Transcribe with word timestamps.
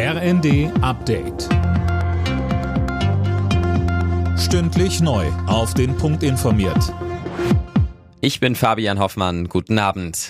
RND 0.00 0.70
Update. 0.80 1.48
Stündlich 4.38 5.00
neu. 5.00 5.26
Auf 5.48 5.74
den 5.74 5.96
Punkt 5.96 6.22
informiert. 6.22 6.94
Ich 8.20 8.38
bin 8.38 8.54
Fabian 8.54 9.00
Hoffmann. 9.00 9.48
Guten 9.48 9.80
Abend. 9.80 10.28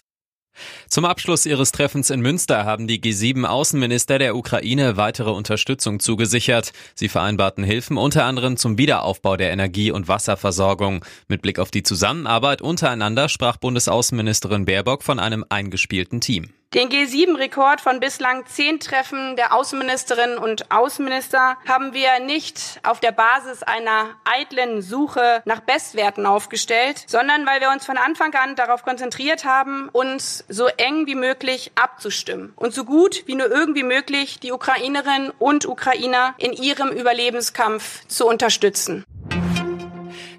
Zum 0.88 1.04
Abschluss 1.04 1.44
ihres 1.44 1.70
Treffens 1.70 2.08
in 2.08 2.22
Münster 2.22 2.64
haben 2.64 2.86
die 2.86 2.98
G7-Außenminister 2.98 4.18
der 4.18 4.36
Ukraine 4.36 4.96
weitere 4.96 5.32
Unterstützung 5.32 6.00
zugesichert. 6.00 6.72
Sie 6.94 7.10
vereinbarten 7.10 7.62
Hilfen 7.62 7.98
unter 7.98 8.24
anderem 8.24 8.56
zum 8.56 8.78
Wiederaufbau 8.78 9.36
der 9.36 9.52
Energie- 9.52 9.90
und 9.90 10.08
Wasserversorgung. 10.08 11.04
Mit 11.28 11.42
Blick 11.42 11.58
auf 11.58 11.70
die 11.70 11.82
Zusammenarbeit 11.82 12.62
untereinander 12.62 13.28
sprach 13.28 13.58
Bundesaußenministerin 13.58 14.64
Baerbock 14.64 15.02
von 15.02 15.18
einem 15.18 15.44
eingespielten 15.46 16.22
Team. 16.22 16.54
Den 16.74 16.90
G7-Rekord 16.90 17.80
von 17.80 17.98
bislang 17.98 18.44
zehn 18.44 18.78
Treffen 18.78 19.36
der 19.36 19.54
Außenministerinnen 19.54 20.36
und 20.36 20.70
Außenminister 20.70 21.56
haben 21.66 21.94
wir 21.94 22.20
nicht 22.20 22.78
auf 22.82 23.00
der 23.00 23.10
Basis 23.10 23.62
einer 23.62 24.16
eitlen 24.24 24.82
Suche 24.82 25.40
nach 25.46 25.60
Bestwerten 25.60 26.26
aufgestellt, 26.26 27.04
sondern 27.06 27.46
weil 27.46 27.62
wir 27.62 27.70
uns 27.70 27.86
von 27.86 27.96
Anfang 27.96 28.34
an 28.34 28.54
darauf 28.54 28.82
konzentriert 28.82 29.46
haben, 29.46 29.88
uns 29.92 30.44
so 30.50 30.66
eng 30.66 31.06
wie 31.06 31.14
möglich 31.14 31.72
abzustimmen 31.74 32.52
und 32.54 32.74
so 32.74 32.84
gut 32.84 33.22
wie 33.24 33.34
nur 33.34 33.50
irgendwie 33.50 33.82
möglich 33.82 34.38
die 34.38 34.52
Ukrainerinnen 34.52 35.30
und 35.38 35.64
Ukrainer 35.64 36.34
in 36.36 36.52
ihrem 36.52 36.90
Überlebenskampf 36.90 38.06
zu 38.08 38.26
unterstützen. 38.26 39.06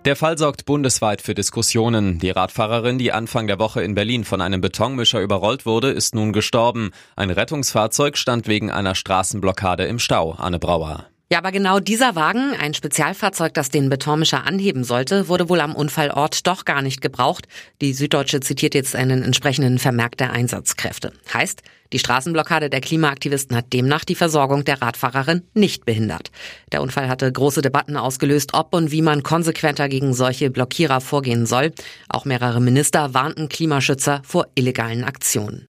Der 0.06 0.16
Fall 0.16 0.38
sorgt 0.38 0.66
bundesweit 0.66 1.22
für 1.22 1.36
Diskussionen. 1.36 2.20
Die 2.20 2.30
Radfahrerin, 2.30 2.98
die 2.98 3.12
Anfang 3.12 3.48
der 3.48 3.60
Woche 3.60 3.84
in 3.84 3.96
Berlin 3.96 4.24
von 4.24 4.40
einem 4.40 4.62
Betonmischer 4.62 5.20
überrollt 5.20 5.66
wurde, 5.66 5.92
ist 5.92 6.16
nun 6.16 6.32
gestorben. 6.32 6.92
Ein 7.18 7.32
Rettungsfahrzeug 7.32 8.18
stand 8.18 8.48
wegen 8.48 8.72
einer 8.72 8.96
Straßenblockade 8.96 9.86
im 9.86 10.00
Stau. 10.00 10.32
Anne 10.38 10.58
Brauer. 10.58 11.08
Ja, 11.32 11.38
aber 11.38 11.52
genau 11.52 11.80
dieser 11.80 12.16
Wagen, 12.16 12.56
ein 12.60 12.74
Spezialfahrzeug, 12.74 13.54
das 13.54 13.70
den 13.70 13.92
Betonmischer 13.92 14.48
anheben 14.48 14.84
sollte, 14.84 15.28
wurde 15.28 15.48
wohl 15.48 15.62
am 15.62 15.76
Unfallort 15.76 16.48
doch 16.48 16.66
gar 16.66 16.82
nicht 16.82 17.02
gebraucht. 17.02 17.48
Die 17.82 17.94
Süddeutsche 17.94 18.40
zitiert 18.40 18.74
jetzt 18.74 18.96
einen 18.96 19.22
entsprechenden 19.22 19.78
Vermerk 19.78 20.18
der 20.18 20.32
Einsatzkräfte. 20.32 21.14
Heißt, 21.32 21.62
die 21.94 22.00
Straßenblockade 22.00 22.72
der 22.72 22.82
Klimaaktivisten 22.82 23.56
hat 23.56 23.74
demnach 23.74 24.06
die 24.06 24.16
Versorgung 24.16 24.66
der 24.66 24.82
Radfahrerin 24.82 25.44
nicht 25.54 25.86
behindert. 25.86 26.32
Der 26.72 26.82
Unfall 26.82 27.08
hatte 27.08 27.32
große 27.32 27.62
Debatten 27.62 27.96
ausgelöst, 27.96 28.56
ob 28.56 28.74
und 28.74 28.92
wie 28.92 29.04
man 29.04 29.22
konsequenter 29.22 29.88
gegen 29.88 30.16
solche 30.16 30.50
Blockierer 30.50 31.00
vorgehen 31.00 31.46
soll. 31.46 31.74
Auch 32.10 32.26
mehrere 32.26 32.60
Minister 32.60 33.14
warnten 33.14 33.50
Klimaschützer 33.50 34.24
vor 34.24 34.48
illegalen 34.56 35.04
Aktionen. 35.04 35.68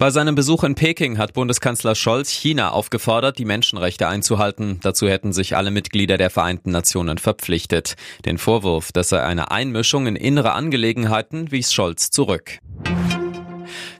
Bei 0.00 0.10
seinem 0.10 0.34
Besuch 0.34 0.64
in 0.64 0.76
Peking 0.76 1.18
hat 1.18 1.34
Bundeskanzler 1.34 1.94
Scholz 1.94 2.30
China 2.30 2.70
aufgefordert, 2.70 3.36
die 3.36 3.44
Menschenrechte 3.44 4.08
einzuhalten. 4.08 4.80
Dazu 4.82 5.10
hätten 5.10 5.34
sich 5.34 5.58
alle 5.58 5.70
Mitglieder 5.70 6.16
der 6.16 6.30
Vereinten 6.30 6.70
Nationen 6.70 7.18
verpflichtet. 7.18 7.96
Den 8.24 8.38
Vorwurf, 8.38 8.92
dass 8.92 9.12
er 9.12 9.26
eine 9.26 9.50
Einmischung 9.50 10.06
in 10.06 10.16
innere 10.16 10.52
Angelegenheiten, 10.52 11.50
wies 11.50 11.74
Scholz 11.74 12.08
zurück. 12.08 12.60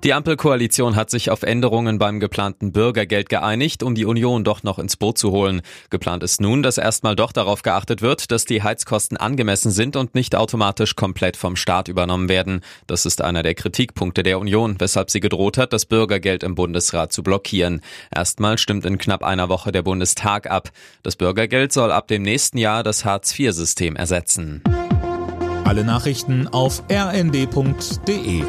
Die 0.02 0.14
Ampelkoalition 0.14 0.96
hat 0.96 1.10
sich 1.10 1.30
auf 1.30 1.42
Änderungen 1.42 1.98
beim 1.98 2.20
geplanten 2.20 2.72
Bürgergeld 2.72 3.28
geeinigt, 3.28 3.82
um 3.82 3.94
die 3.94 4.06
Union 4.06 4.44
doch 4.44 4.62
noch 4.62 4.78
ins 4.78 4.96
Boot 4.96 5.18
zu 5.18 5.30
holen. 5.30 5.60
Geplant 5.90 6.22
ist 6.22 6.40
nun, 6.40 6.62
dass 6.62 6.78
erstmal 6.78 7.16
doch 7.16 7.32
darauf 7.32 7.60
geachtet 7.60 8.00
wird, 8.00 8.32
dass 8.32 8.46
die 8.46 8.62
Heizkosten 8.62 9.18
angemessen 9.18 9.70
sind 9.70 9.96
und 9.96 10.14
nicht 10.14 10.34
automatisch 10.34 10.96
komplett 10.96 11.36
vom 11.36 11.54
Staat 11.54 11.88
übernommen 11.88 12.30
werden. 12.30 12.62
Das 12.86 13.04
ist 13.04 13.20
einer 13.20 13.42
der 13.42 13.54
Kritikpunkte 13.54 14.22
der 14.22 14.38
Union, 14.38 14.76
weshalb 14.78 15.10
sie 15.10 15.20
gedroht 15.20 15.58
hat, 15.58 15.74
das 15.74 15.84
Bürgergeld 15.84 16.44
im 16.44 16.54
Bundesrat 16.54 17.12
zu 17.12 17.22
blockieren. 17.22 17.82
Erstmal 18.10 18.56
stimmt 18.56 18.86
in 18.86 18.96
knapp 18.96 19.22
einer 19.22 19.50
Woche 19.50 19.70
der 19.70 19.82
Bundestag 19.82 20.50
ab. 20.50 20.70
Das 21.02 21.16
Bürgergeld 21.16 21.74
soll 21.74 21.92
ab 21.92 22.08
dem 22.08 22.22
nächsten 22.22 22.56
Jahr 22.56 22.82
das 22.82 23.04
Hartz-IV-System 23.04 23.96
ersetzen. 23.96 24.62
Alle 25.64 25.84
Nachrichten 25.84 26.48
auf 26.48 26.82
rnd.de 26.91 28.44